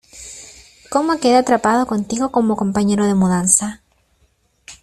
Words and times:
¿Cómo 0.89 1.19
quede 1.19 1.37
atrapado 1.37 1.85
contigo 1.85 2.31
como 2.31 2.55
compañero 2.55 3.05
de 3.05 3.13
mudanza? 3.13 3.83